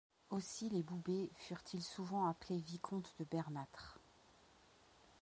Aussi 0.31 0.67
les 0.69 0.81
Boubers 0.81 1.27
furent-ils 1.35 1.83
souvent 1.83 2.25
appelés 2.27 2.57
vicomtes 2.57 3.13
de 3.19 3.23
Bernâtre. 3.25 3.99